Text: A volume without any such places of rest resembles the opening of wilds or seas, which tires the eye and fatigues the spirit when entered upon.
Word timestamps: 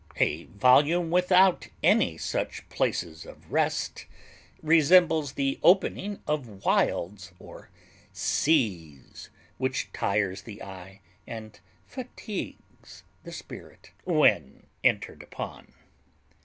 A 0.17 0.45
volume 0.45 1.11
without 1.11 1.67
any 1.83 2.17
such 2.17 2.67
places 2.69 3.23
of 3.23 3.51
rest 3.51 4.07
resembles 4.63 5.33
the 5.33 5.59
opening 5.61 6.23
of 6.25 6.65
wilds 6.65 7.33
or 7.37 7.69
seas, 8.11 9.29
which 9.59 9.91
tires 9.93 10.41
the 10.41 10.63
eye 10.63 11.01
and 11.27 11.59
fatigues 11.85 13.03
the 13.21 13.31
spirit 13.31 13.91
when 14.03 14.65
entered 14.83 15.21
upon. 15.21 15.71